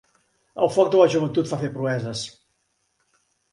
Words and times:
El 0.67 0.71
foc 0.77 0.89
de 0.95 1.01
la 1.01 1.09
joventut 1.17 1.53
fa 1.53 1.61
fer 1.65 1.71
proeses. 1.77 2.25